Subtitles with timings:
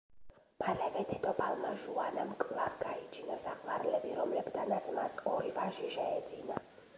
[0.61, 6.59] მალევე დედოფალმა ჟუანამ კვლავ გაიჩინა საყვარლები, რომლებთანაც მას ორი ვაჟი შეეძინა.